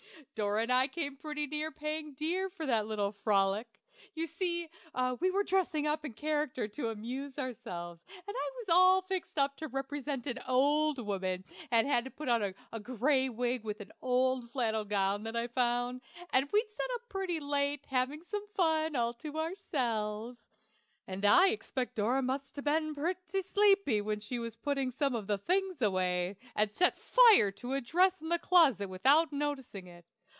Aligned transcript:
Dora 0.35 0.61
and 0.61 0.71
I 0.71 0.87
came 0.87 1.17
pretty 1.17 1.45
near 1.45 1.71
paying 1.71 2.13
dear 2.13 2.47
for 2.49 2.63
a 2.63 2.83
little 2.83 3.11
frolic. 3.11 3.81
You 4.15 4.27
see, 4.27 4.69
we 5.19 5.29
were 5.29 5.43
dressing 5.43 5.85
up 5.85 6.05
in 6.05 6.13
character 6.13 6.69
to 6.69 6.89
amuse 6.89 7.37
ourselves, 7.37 8.05
and 8.07 8.35
I 8.39 8.51
was 8.59 8.69
all 8.69 9.01
fixed 9.01 9.37
up 9.37 9.53
for 9.59 9.67
to 9.67 9.67
represent 9.67 10.25
an 10.27 10.39
old 10.47 10.99
woman, 11.05 11.43
and 11.69 11.85
had 11.85 12.15
put 12.15 12.29
on 12.29 12.55
a 12.71 12.79
gray 12.79 13.27
wig 13.29 13.65
and 13.65 13.81
an 13.81 13.91
old 14.01 14.49
flannel 14.51 14.85
gown 14.85 15.23
that 15.23 15.35
I 15.35 15.47
found, 15.47 16.01
and 16.29 16.49
we'd 16.51 16.71
set 16.71 16.89
up 16.93 17.09
pretty 17.09 17.39
late, 17.39 17.87
having 17.87 18.23
some 18.23 18.47
fun 18.47 18.95
all 18.95 19.13
to 19.15 19.37
ourselves; 19.37 20.47
and 21.07 21.25
I 21.25 21.49
expect 21.49 21.95
Dora 21.95 22.21
must 22.21 22.55
have 22.55 22.65
been 22.65 22.95
pretty 22.95 23.41
sleepy 23.41 23.99
when 24.01 24.21
she 24.21 24.39
was 24.39 24.55
putting 24.55 24.91
some 24.91 25.13
of 25.13 25.27
the 25.27 25.37
things 25.37 25.81
away, 25.81 26.37
and 26.55 26.71
set 26.73 26.97
fire 26.97 27.51
to 27.53 27.73
a 27.73 27.81
dress 27.81 28.21
in 28.21 28.29
the 28.29 28.39
closet 28.39 28.87
without 28.87 29.33
noticing 29.33 29.87
it. 29.87 30.05